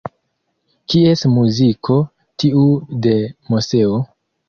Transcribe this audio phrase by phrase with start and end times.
[0.93, 1.99] Kies muziko,
[2.45, 2.67] tiu
[3.07, 3.17] de
[3.53, 4.05] Moseo?